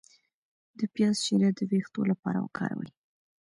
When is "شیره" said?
1.25-1.49